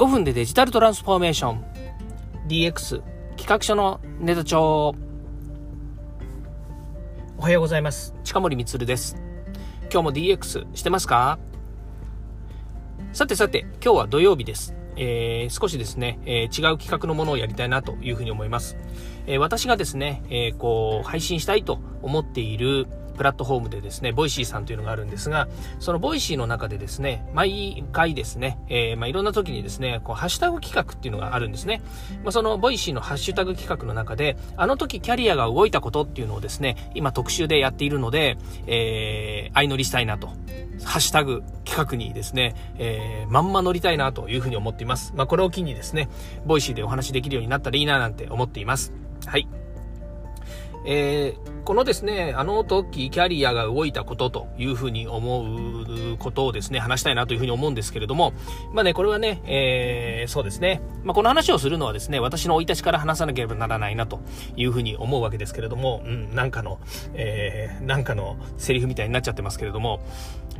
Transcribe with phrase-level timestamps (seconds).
[0.00, 1.64] 5分でデジタルトランスフォーメーション。
[2.48, 3.02] DX
[3.36, 4.94] 企画書のネタ帳。
[7.36, 8.14] おはようございます。
[8.24, 9.18] 近森光です。
[9.92, 11.38] 今日も DX してますか？
[13.12, 14.74] さてさて今日は土曜日です。
[14.96, 18.78] えー、少しですね、えー、違う企画のものをやりたいなというふうに思います。
[19.26, 25.48] えー、私がですね、えこう、配信したいと思っている、プラットフォームでですね、 Voicyさんというのがあるんですが、
[25.78, 31.82] その Voicyの中でですね、毎回ですね、えー、まあ、いろんな時にですね、こう、ハッシュタグ企画っていうのがあるんですね。
[32.22, 40.28] まあ、その Voicyのハッシュタグ企画の中で、あの時キャリアが動いたことっていうのをですね、今特集でやっているので、えー、相乗りしたいなと。
[40.84, 45.12] ハッシュタグ企画にですね、えー、まんま乗りたいなというふうに思っています。
[45.14, 46.08] まあ、これを機にですね、
[46.46, 48.92] Voicyでお話できるようになったらいいななんて思っています。
[49.26, 49.46] はい。
[50.84, 58.32] えー、このですね、あの時キャリアが動いたことというふうに思うことをですね、話したいなというふうに思うんですけれども、
[58.72, 64.20] まあね、これはね、えー、そうですね、まあ、この話をするのはですね、私の生い立ちから話さなければならないなと
[64.56, 66.80] いうふうに思うわけですけれども、うん、なんかの、
[67.14, 70.00] えー、なんかのセリフみたいになっちゃってますけれども、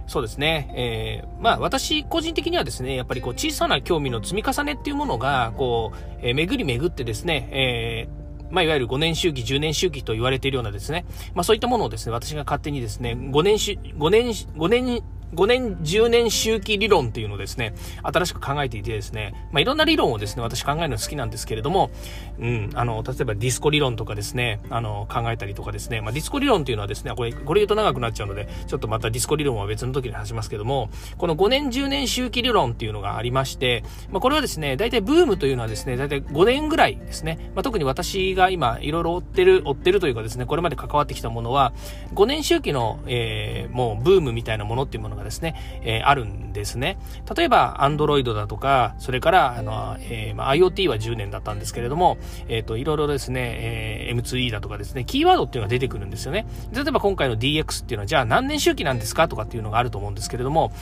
[0.07, 0.75] そうですね。
[0.77, 15.03] えー、まあ私個人的にはですね、やっぱりこう小さな興味の積み重ねっていうものが、こう、えー、巡り巡ってですね、えーまあ、いわゆる5年周期、10年周期と言われているようなですね、まあ、そういったものをですね、私が勝手にですね、5年し、5年、5年
[15.35, 21.91] 5年、10年周期理論っていうのをですね、新しく考えていてですね、まあ、いろんな理論をですね、私考えるの好きなんですけれども、
[22.39, 41.73] うん、あの、例えばディスコ理論とかですね、あの、考えたりとかですね、まあ、ディスコ理論っていうのはですね、これ、これ言うと長くなっちゃうので、ちょっとまたディスコ理論は別の時に話しますけども、この5年、10年周期理論っていうのがありまして、まあ、これはですね、大体ブームというのはですね、大体5年ぐらいですね、まあ、特に私が今、いろいろ追ってる、追ってるというかですね、これまで関わってきたものは、
[42.15, 46.99] 5年周期の、えー、もうブームみたいなものっていうものがですね、えーあるんですね。
[47.37, 52.19] 例えば、Android だとか、それから、あの、えー、まあ、IoT は10年だったんですけれども、
[52.49, 56.47] えっ、ー、と、いろいろですね、えー、M2E だとかですね、キーワードっていうのが出てくるんですよね。
[56.73, 60.73] 例えば今回の DX っていうのは、じゃあ何年周期なんですかとかっていうのがあると思うんですけれども、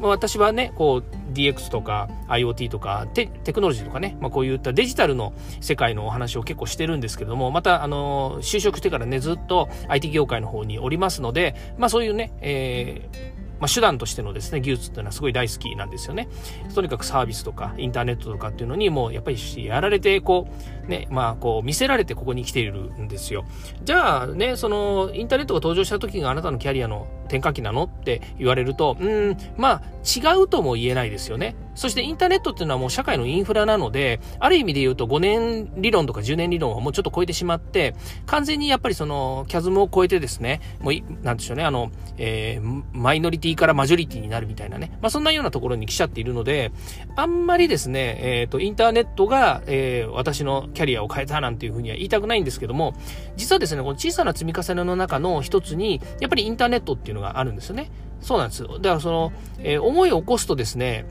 [0.00, 16.28] 私はね、こう、DX とか IoT とかテテクノロジーとかね、まあ、こういったデジタルの世界のお話を結構してるんですけれども、また、あの、就職してからね、ずっと IT 業界の方におりますので、まあそういうね、えー、まあ、手段としてのですね、技術っていうのはすごい大好きなんですよね。
[16.74, 20.48] とにかくサービスとか、インターネットとかっていうのにもうやっぱりやられて、こ
[20.86, 23.44] う、ね、まあ、こう、見せられてここに来ているんですよ。
[23.82, 27.84] じゃあね、その、インターネットが登場した時があなたのキャリアの転換期なの？
[27.84, 31.56] って言われると、うん、まあ、違うとも言えないですよね。
[31.74, 37.94] そしてインターネットっていうのはもう社会のインフラなので、ある意味で言うと5年理論とか10年理論をもうちょっと超えてしまって、
[38.26, 46.70] 完全にやっぱりその、キャズムを超えてですね、もう、なんでしょうね、あの、えー、マイノリティからマジョリティになるみたいなね、まあそんなようなところに来ちゃっているので、
[47.16, 52.94] あんまりですね、えっ、ー、と、インターネットが、えー、私のキャリアを変えたなんていうふうには言いたくないんですけども、
[53.36, 57.90] 実はですね、この小さな積み重ねの中の一つに、やっぱりインターネットっていうのがあるんですよね。
[58.20, 58.62] そうなんです。
[58.62, 61.06] だからその、えー、思いを起こすとですね、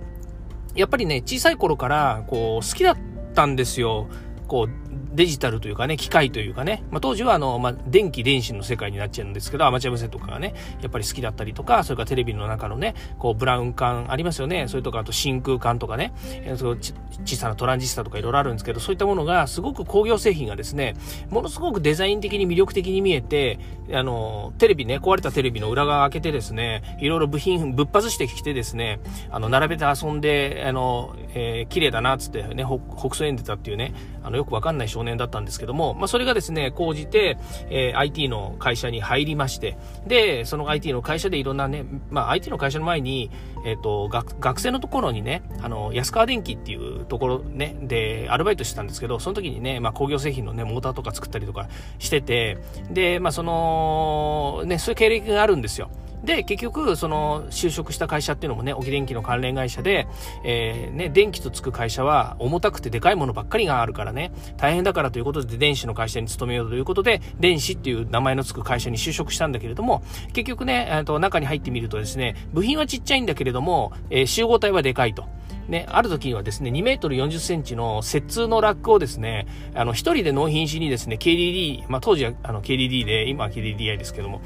[0.75, 2.97] やっぱりね、小さい頃から、こう、好きだっ
[3.35, 4.07] たんですよ。
[4.47, 4.82] こう、
[5.13, 14.67] デジタルというかね、機械というかね、まあ、当時はあの、まあ、電気電子の世界になっちゃうんですけど、アマチュア無線とかがね、やっぱり好きだったりとか、それからテレビの中のね、こう、ブラウン管ありますよね。
[14.67, 16.75] それとか、あと真空管とかね、えー、そ
[17.23, 20.95] 小さなトランジスタとかいろいろあるんですけど、そういったものが、すごく工業製品がですね、
[21.29, 23.59] ものすごくデザイン的に魅力的に見えて、
[23.91, 28.99] あの、テレビね、壊れたテレビの裏側開けてですね、いろいろ部品、ぶっ外してきてですね、
[29.29, 32.65] あの、並べて遊んで、あの、えー、綺麗だな、つってね、
[32.97, 33.93] 北総園出たっていうね、
[34.23, 37.37] あの、よくわかんない少年だったんですけども、まあ、それがですね、講じて、
[37.69, 39.77] えー、IT の会社に入りまして、
[40.07, 43.31] で、その IT の会社でいろんなね、まあ、IT の会社の前に、
[43.65, 51.67] えっ、ー、と、学、学生のところにね、あの、安川電機っていうところね、で、アルバイトしてたんですけど、その時にね、まあ、工業製品のね、モーターとか作ったりとか
[51.99, 52.57] してて、
[52.91, 55.89] で、まあ、その、ね、そういう経歴があるんですよ。
[56.23, 60.07] で、結局、その、就職した会社っていうのもね、沖電機の関連会社で、
[60.45, 70.01] えー、ね、電気とつく会社は重たくてでかいものばっかりがあるからね、大変だからということで電子の会社に勤めようということで、電子っていう名前のつく会社に就職したんだけれども、
[70.31, 75.25] 結局ね、えー、と中に入ってみるとですね、部品はちっちゃいんだけれども、えー、集合体はでかいと。
[75.67, 84.41] ね、ある時にはですね、2メートル40センチの接通のラックをですね、あの、一人で納品しにですね、KDD、まあ当時はあの KDD で、今は KDDI ですけども、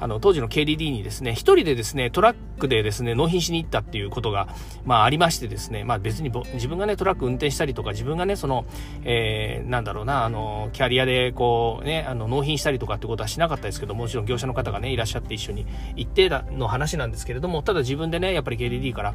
[0.00, 4.48] あの、当時の KDD にですね、一人でですね、トラックでですね、納品しに行ったっていうことが、
[4.84, 8.64] まあありましてですね、まあ別に自分がね、トラック運転したりとか、自分がね、その、
[9.04, 15.66] えー、なんだろうな、あの、キャリアでこうね、あの、納品したりとかってことはしなかったですけども、ちろん業者の方がね、いらっしゃって一緒に
[15.96, 19.14] 行っての話なんですけれども、ただ自分でね、やっぱり KDD から、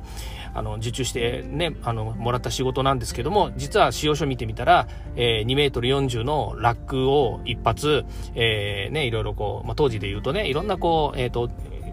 [0.54, 11.50] あの、受注してね、あの、もらった仕事なんですけども、実は使用書見てみたら、えー、2メートル40のラックを一発、えー、ね、いろいろこう、まあ、当時で言うとね、いろんなこう、えっ、ー、と、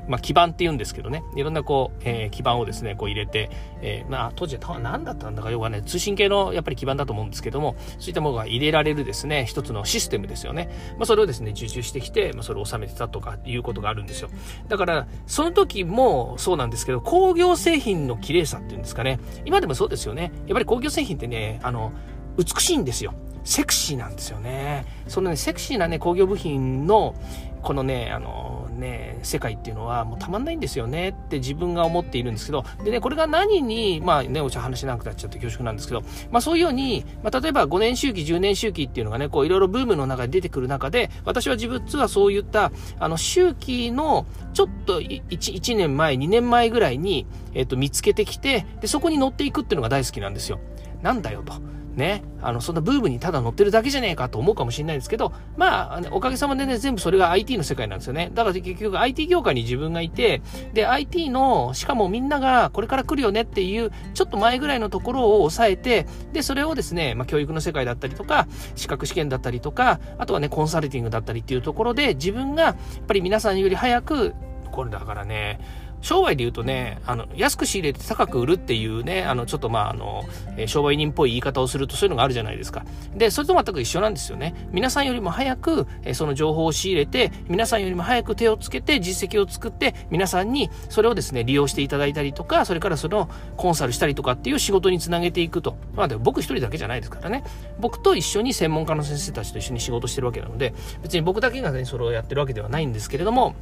[0.09, 3.51] まあ、基板って言うんですけどね、いろんなこう、えー、基板をですね、こう入れて、
[3.83, 10.71] えー、まあ、当時は何だったんだか要はね、通信系のやっぱり基板だと思うんですけども、そういったものが入れられるですね、一つのシステムですよね。
[10.99, 14.29] まあ、それをですね、受注してきて、まあ、それを収めてたとかいうことがあるんですよ。
[14.69, 20.33] だから、その時もそうなんですけど、工業製品の綺麗さっていうんですかね、今でもそうですよね。
[20.47, 21.93] やっぱり工業製品ってね、あの、
[22.37, 23.15] 美しいんですよ。
[23.45, 24.85] セクシーなんですよね。
[25.09, 27.15] そのね、セクシーなね、工業部品の、
[27.63, 50.61] このね、あのね、世界っていうのはもうたまんないんですよねって自分が思っているんですけど、でね、これが何に、まあね、お茶話しなくなっちゃって恐縮なんですけど、まあそういうように、まあ例えば5年周期、10年周期っていうのがね、こういろいろブームの中で出てくる中で、私は自分はそういった、あの周期のちょっと 1, 1年前、2年前ぐらいに、えっ、と、見つけてきて、で、そこに乗っていくっていうのが大好きなんですよ。
[51.03, 51.55] なんだよと。
[51.97, 58.31] ね、あの、そんなブームにただ乗ってるだけじゃねえかと思うかもしれないですけど、まあ、おかげさまでね、全部それが IT の世界なんですよね。
[58.33, 60.43] だから結局 IT 業界に自分がいて、
[60.73, 74.35] で、IT の、しかもみんながこれから来るよねっていう、ちょっと前ぐらいのところを抑えて、で、それをですね、まあ、教育の世界だったりとか、資格試験だったりとか、あとはね、コンサルティングだったりっていうところで、自分が、やっぱり皆さんより早く、
[74.71, 75.61] これだからね、
[76.03, 80.25] 商売で言うとね、あの、安く仕入れて高く売るっていうね、あの、ちょっとまあ、あの、
[80.57, 82.85] え、商売人っぽい言い方をするとそういうのがあるじゃないですか。
[83.15, 84.55] で、それと全く一緒なんですよね。
[84.73, 95.77] 皆さんよりも早く、え、その情報を仕入れて、皆さんよりも早く手をつけて、実績を作って、皆さんにそれをですね、利用していただいたりとか、それからそのコンサルしたりとかっていう仕事につなげていくと。
[95.95, 97.45] まあ、でも僕一人だけじゃないですからね。
[97.79, 103.55] 僕と一緒に専門家の先生たちと一緒に仕事してるわけなので、別に僕だけがね、それをやってるわけではないんですけれども、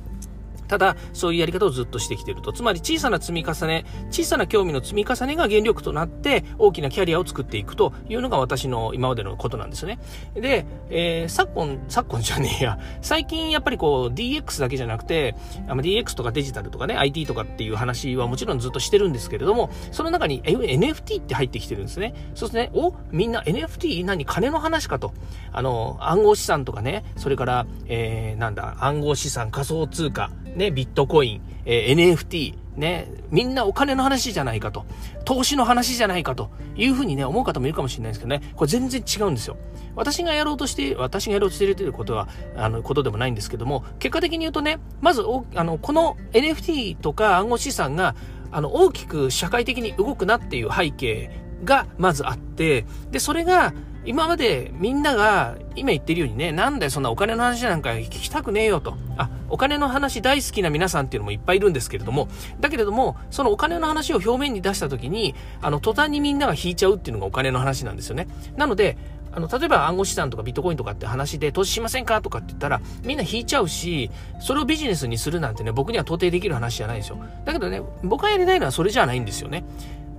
[0.70, 2.52] ただ、そういうやり方をずっとしてきていると。
[2.52, 9.98] つまり小さな積み重ね、小さな興味の積み重ねが原力となって、大きなキャリアを作っていくというのが私の今までのことなんですね。
[10.32, 15.34] で、えー、昨今、昨今じゃねえや、最近やっぱりこう DX だけじゃなくて、
[15.66, 22.14] DX とかデジタルとかね、IT とかっていう話はもちろんずっとしてるんですけれども、その中に NFT って入ってきてるんですね。
[22.36, 24.04] そうすね、おみんな NFT?
[24.04, 25.12] 何金の話かと。
[25.50, 34.84] あの、暗号資産とかね、それから、えー、なんだ、暗号資産、仮想通貨、ね、ビットコイン、えー、NFT、ね、みんなお金の話じゃないかと、
[35.24, 36.50] 投資の話じゃないかと。
[36.76, 39.56] いうふうにね、思う方もいるかもしれないですけどね、これ全然違うんですよ。
[39.94, 45.22] 私がやろうとして、私がやろうとしているということは、あの、ことでもないんですけども、結果的に言うとね、まず、
[45.54, 48.14] あの、この NFT とか暗号資産が、
[48.50, 51.30] あの、大きく社会的に動くなっていう背景
[51.64, 53.74] がまずあって、で、それが、
[54.04, 58.96] 今までみんなが今言ってるようにね、なんだよそんなお金の話なんか聞きたくねえよと。
[59.16, 62.28] あ、お金の話大好きな皆さんっていうのもいっぱいいるんですけれども、
[62.60, 68.26] だけれども、そのお金の話を表面に出した時に、あの、途端にみんなが引いちゃうっていうのがお金の話なんですよね。
[68.56, 68.96] なので、
[69.32, 74.10] あの、例えば暗号資産とかビットコインとかって話で投資しませんかとかって言ったら、みんな引いちゃうし、
[74.40, 77.18] それをビジネスにするなんてね、僕には到底できる話じゃないですよ。
[77.44, 79.64] だけどね、僕がやりたいのはそれじゃないんですよね。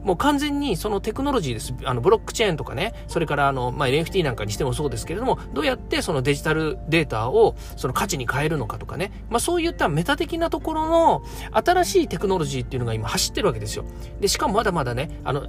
[0.04, 1.74] もう完全にそのテクノロジーです。
[1.84, 13.86] あの、ブロックチェーンとかね、それからあの、まあ、NFT なんかにしてもそうですけれども、どうやってそのデジタルデータをその価値に変えるのかとかね、まあ、そういったメタ的なところの新しいテクノロジーっていうのが今走ってるわけですよ。
[14.20, 15.48] で、しかもまだまだね、あの、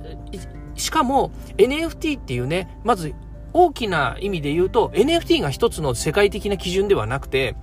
[0.75, 3.15] しかも NFT っていうね、まず
[3.53, 7.57] 大きな意味で言うと NFT が一つの世界的な基準ではなくて、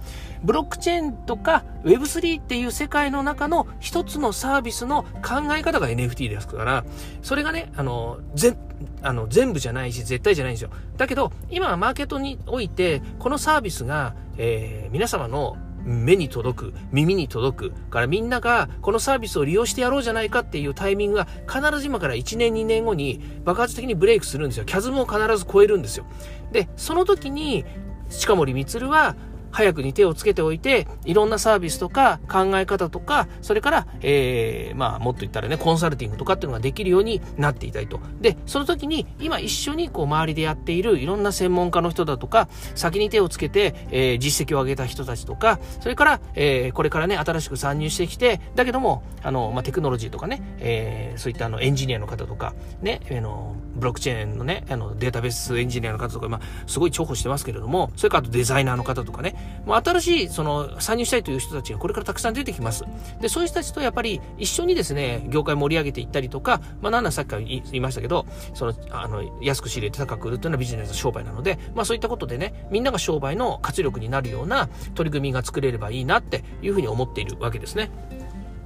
[0.43, 6.86] ブロックチェーンとか Web3 っていう世界の中の一つのサービスの考え方が NFT ですから、
[7.22, 8.55] それがね、あの、ぜ、
[9.01, 10.69] あの、全部じゃないし、絶対じゃないんですよ。
[10.98, 15.58] だけど、今はマーケットにおいて、このサービスが、えー、皆様の
[15.89, 24.65] 目に届く、耳に届く、からみんながこのサービスを利用してやろうじゃないかっていうタイミングが必ず今から1年2年後に爆発的にブレイクするんですよ。
[24.65, 26.05] キャズムを必ず超えるんですよ。
[26.51, 27.65] で、その時に
[28.10, 29.15] 近森光は
[29.51, 37.99] 早くに手をつけておいて、いろんなサービスとか考え方とか、それから、えー、まあ、もっと言ったらね、コンサルティングとかっていうのができるようになっていたいと。
[38.21, 59.35] で、その時に、今一緒にこう、周りでやっているいろんな専門家の人だとか、先に手をつけて、えー、実績を上げた人たちとか、それから、えー、これからね、新しく参入してきて、だけども、あの、まあ、テクノロジーとかね、えー、そういったあの、エンジニアの方とか、ね、あの、ブロックチェーンのね、あの、データベースエンジニアの方とか、まあ、すごい重宝してますけれども、それからあとデザイナーの方とかね、
[59.65, 62.86] もう新しい、その、参入したいという人たちがこれからたくさん出てきます。
[63.22, 77.91] で、そういう人たちとやっぱり一緒にですね、業界盛り上げていったりとか、まあ、なんださっきから言いましたけど、その、あの、安く仕入れて高く売るというのはビジネス商売なので、まあ、そういったことでね、みんなが商売の活力になるような取り組みが作れればいいなっていうふうに思っているわけですね。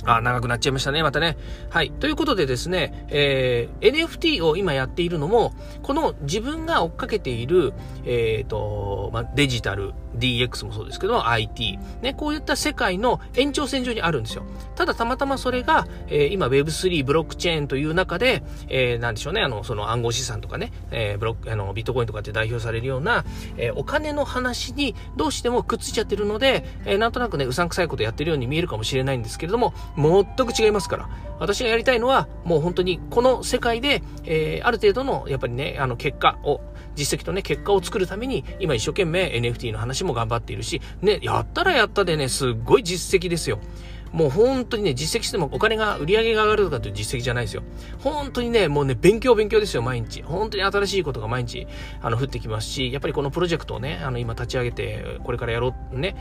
[0.06, 1.38] あ、長くなっちゃいましたね、またね。
[1.70, 1.92] はい。
[1.92, 7.74] ということでですね、えー、NFT を今やっているのも、この自分が追っかけている、
[8.06, 14.44] えっ、ー、と、まあ、デジタル、DX もそうですけど、IT、ね、こういった世界の延長線上にあるんですよ。
[14.76, 23.26] ただたまたまそれが、えー、今 Web3 ブロックチェーンという中で、えー、なんでしょうね、あの、その暗号資産とかね、えー、ブロック、あの、ビットコインとかって代表されるような、
[23.58, 31.10] えー、お金の話にどうしてもくっついちゃってるので、えー、なんとなくね、うさんくさいことやってるように見えるかもしれないんですけれども、全く違いますから。
[31.40, 36.62] 私がやりたいのは、もう本当にこの世界で、えー、ある程度の、やっぱりね、あの、結果を、
[36.96, 43.60] 実績とね、結果を作るために、今一生懸命 NFT の話も頑張っているし、ね、やったらやったでね、すっごい実績ですよ。
[44.14, 47.64] もう本当にね、実績してもお金が、売り上げが上がるとかという実績じゃないですよ。
[48.00, 50.22] 本当にね、もうね、勉強勉強ですよ、毎日。
[50.22, 51.68] 本当に新しいことが毎日、
[52.02, 56.16] あの、降ってきますし、やっぱりこのプロジェクトをね、あの、今立ち上げて、これからやろう、ね、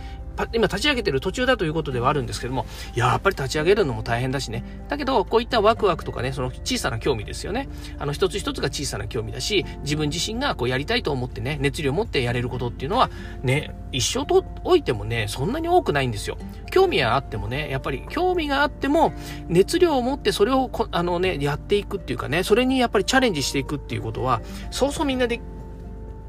[0.54, 4.64] 今立ち上げてる途中だということではあるんですけども、やっぱり立ち上げるのも大変だしね。
[4.88, 7.68] だけど、こういったワクワクとかね、その小さな興味ですよね。
[7.98, 13.10] あの、一つ一つが小さな興味だし、自分自身がこうやりたいと思ってね、熱量を持ってやれることっていうのは、
[13.42, 16.38] ね、一生とおいてもね、そんなに多くないんですよ。
[16.70, 19.12] 興味はあってもね、やっっぱり興味があっても、
[19.48, 25.40] 熱量を持ってそれをあのね、やっていくっていうかね、それにやっぱりチャレンジしていくっていうことは、そうそうみんなで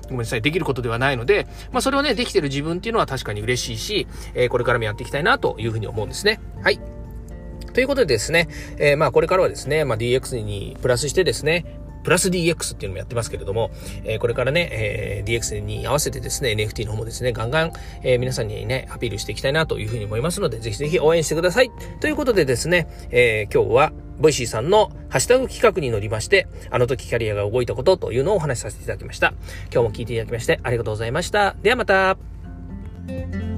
[0.06, 6.40] ごめんなさい、できることではないので、まあそれをね、できてる自分っていうのは確かに嬉しいし、えー、これからもやっていきたいなというふうに思うんですね。
[6.62, 6.80] はい。
[7.74, 11.66] ということでですね、えー、まあこれからはですね、まあ DX にプラスしてですね、
[12.04, 13.72] プラス DX っていうのもやってますけれども、
[14.04, 21.72] えー、これからね、えー、DX に合わせてですね、NFT の方もですね、ガンガン、えー、皆さんにね、アピールしていきたいなというふうに思いますので、ぜひぜひ応援してください。
[22.00, 29.34] ということでですね、えー、今日は、 Voicyさんのハッシュタグ企画に乗りまして、あの時キャリアが動いたことというのをお話しさせていただきました。
[29.72, 31.56] 今日も聞いていただきましてありがとうございました。
[31.64, 33.53] ではまた。